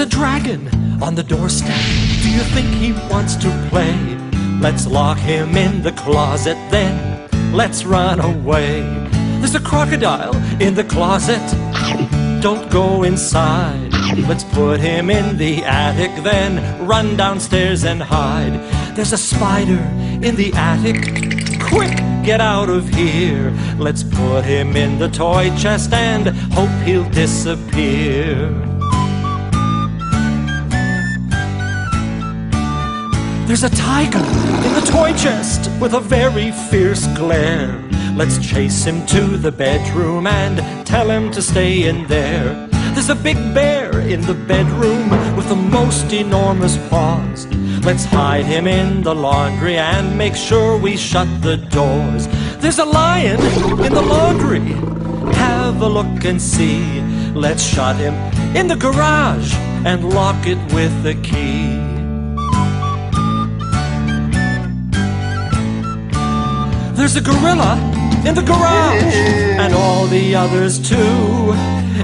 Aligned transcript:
There's 0.00 0.14
a 0.14 0.16
dragon 0.16 1.02
on 1.02 1.14
the 1.14 1.22
doorstep. 1.22 1.76
Do 2.22 2.30
you 2.30 2.40
think 2.54 2.68
he 2.68 2.92
wants 3.12 3.36
to 3.36 3.50
play? 3.68 3.94
Let's 4.58 4.86
lock 4.86 5.18
him 5.18 5.58
in 5.58 5.82
the 5.82 5.92
closet 5.92 6.56
then. 6.70 7.28
Let's 7.52 7.84
run 7.84 8.18
away. 8.18 8.80
There's 9.40 9.54
a 9.54 9.60
crocodile 9.60 10.34
in 10.58 10.72
the 10.72 10.84
closet. 10.84 11.42
Don't 12.40 12.70
go 12.70 13.02
inside. 13.02 13.92
Let's 14.26 14.42
put 14.42 14.80
him 14.80 15.10
in 15.10 15.36
the 15.36 15.62
attic 15.64 16.24
then. 16.24 16.86
Run 16.86 17.14
downstairs 17.18 17.84
and 17.84 18.02
hide. 18.02 18.54
There's 18.96 19.12
a 19.12 19.18
spider 19.18 19.82
in 20.26 20.34
the 20.34 20.50
attic. 20.54 21.60
Quick, 21.60 21.94
get 22.24 22.40
out 22.40 22.70
of 22.70 22.88
here. 22.88 23.50
Let's 23.76 24.02
put 24.02 24.46
him 24.46 24.76
in 24.76 24.98
the 24.98 25.10
toy 25.10 25.54
chest 25.58 25.92
and 25.92 26.28
hope 26.54 26.70
he'll 26.86 27.10
disappear. 27.10 28.69
There's 33.50 33.64
a 33.64 33.70
tiger 33.70 34.18
in 34.18 34.74
the 34.74 34.88
toy 34.92 35.12
chest 35.14 35.68
with 35.80 35.94
a 35.94 35.98
very 35.98 36.52
fierce 36.70 37.08
glare. 37.18 37.82
Let's 38.14 38.38
chase 38.38 38.84
him 38.84 39.04
to 39.06 39.36
the 39.36 39.50
bedroom 39.50 40.28
and 40.28 40.86
tell 40.86 41.10
him 41.10 41.32
to 41.32 41.42
stay 41.42 41.88
in 41.88 42.06
there. 42.06 42.68
There's 42.94 43.08
a 43.10 43.16
big 43.16 43.34
bear 43.52 43.98
in 43.98 44.20
the 44.20 44.34
bedroom 44.34 45.10
with 45.34 45.48
the 45.48 45.56
most 45.56 46.12
enormous 46.12 46.76
paws. 46.90 47.48
Let's 47.84 48.04
hide 48.04 48.44
him 48.44 48.68
in 48.68 49.02
the 49.02 49.16
laundry 49.16 49.78
and 49.78 50.16
make 50.16 50.36
sure 50.36 50.78
we 50.78 50.96
shut 50.96 51.26
the 51.42 51.56
doors. 51.56 52.28
There's 52.58 52.78
a 52.78 52.84
lion 52.84 53.40
in 53.84 53.92
the 53.92 54.00
laundry. 54.14 54.60
Have 55.34 55.82
a 55.82 55.88
look 55.88 56.24
and 56.24 56.40
see. 56.40 57.00
Let's 57.32 57.64
shut 57.64 57.96
him 57.96 58.14
in 58.54 58.68
the 58.68 58.76
garage 58.76 59.52
and 59.84 60.14
lock 60.14 60.46
it 60.46 60.58
with 60.72 61.04
a 61.04 61.14
key. 61.24 61.79
There's 67.00 67.16
a 67.16 67.22
gorilla 67.22 67.76
in 68.26 68.34
the 68.34 68.42
garage, 68.42 69.14
and 69.14 69.72
all 69.72 70.06
the 70.06 70.34
others 70.34 70.78
too. 70.78 71.54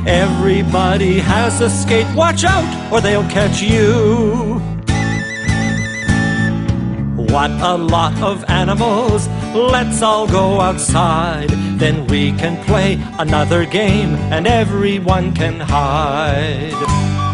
Everybody 0.07 1.19
has 1.19 1.61
a 1.61 1.69
skate. 1.69 2.07
Watch 2.17 2.45
out, 2.45 2.91
or 2.91 3.03
they'll 3.03 3.29
catch 3.29 3.61
you. 3.61 4.55
What 7.31 7.51
a 7.51 7.77
lot 7.77 8.19
of 8.23 8.43
animals. 8.49 9.29
Let's 9.55 10.01
all 10.01 10.27
go 10.27 10.63
outside. 10.63 11.51
Then 11.79 12.07
we 12.07 12.33
can 12.33 12.65
play 12.65 12.99
another 13.19 13.67
game, 13.67 14.15
and 14.33 14.47
everyone 14.47 15.35
can 15.35 15.61
hide. 15.61 17.26